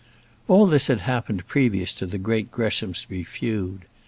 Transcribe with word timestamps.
All 0.47 0.65
this 0.65 0.87
had 0.87 1.01
happened 1.01 1.45
previous 1.45 1.93
to 1.93 2.07
the 2.07 2.17
great 2.17 2.49
Greshamsbury 2.51 3.23
feud. 3.23 3.81